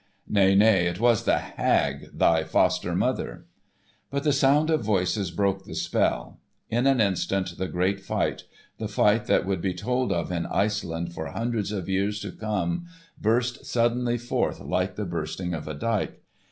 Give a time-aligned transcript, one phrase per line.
[0.27, 3.45] "Nay, nay, it was the hag, thy foster mother."
[4.09, 6.39] But the sound of voices broke the spell.
[6.71, 11.27] In an instant the great fight—the fight that would be told of in Iceland for
[11.27, 16.19] hundreds of years to come—burst suddenly forth like the bursting of a dyke.